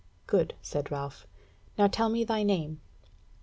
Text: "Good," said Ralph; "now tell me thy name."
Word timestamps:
"Good," 0.25 0.55
said 0.63 0.89
Ralph; 0.89 1.27
"now 1.77 1.85
tell 1.85 2.09
me 2.09 2.23
thy 2.23 2.41
name." 2.41 2.81